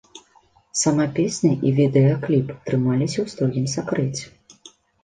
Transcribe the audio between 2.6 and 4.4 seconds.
трымаліся ў строгім сакрэце.